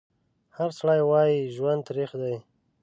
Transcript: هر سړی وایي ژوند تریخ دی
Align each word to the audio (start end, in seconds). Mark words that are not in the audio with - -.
هر 0.57 0.69
سړی 0.79 0.99
وایي 1.09 1.39
ژوند 1.55 1.81
تریخ 1.89 2.11
دی 2.21 2.35